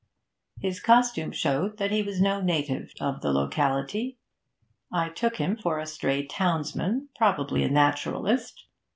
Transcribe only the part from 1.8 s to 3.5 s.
he was no native of the